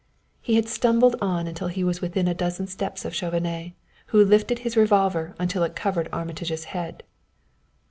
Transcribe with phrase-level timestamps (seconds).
[0.41, 3.73] He had stumbled on until he was within a dozen steps of Chauvenet,
[4.07, 7.03] who lifted his revolver until it covered Armitage's head.